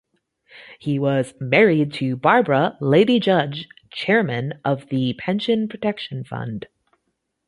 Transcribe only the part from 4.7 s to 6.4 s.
the Pension Protection